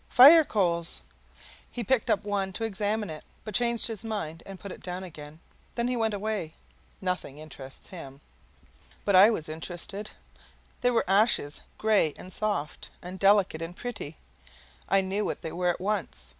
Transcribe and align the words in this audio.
"Fire 0.09 0.43
coals." 0.43 1.03
He 1.69 1.83
picked 1.83 2.09
up 2.09 2.23
one 2.23 2.53
to 2.53 2.63
examine 2.63 3.11
it, 3.11 3.23
but 3.43 3.53
changed 3.53 3.85
his 3.85 4.03
mind 4.03 4.41
and 4.47 4.59
put 4.59 4.71
it 4.71 4.81
down 4.81 5.03
again. 5.03 5.39
Then 5.75 5.87
he 5.87 5.95
went 5.95 6.15
away. 6.15 6.55
NOTHING 7.01 7.37
interests 7.37 7.89
him. 7.89 8.19
But 9.05 9.15
I 9.15 9.29
was 9.29 9.47
interested. 9.47 10.09
There 10.81 10.91
were 10.93 11.07
ashes, 11.07 11.61
gray 11.77 12.15
and 12.17 12.33
soft 12.33 12.89
and 13.03 13.19
delicate 13.19 13.61
and 13.61 13.75
pretty 13.77 14.17
I 14.89 15.01
knew 15.01 15.23
what 15.23 15.43
they 15.43 15.51
were 15.51 15.69
at 15.69 15.79
once. 15.79 16.29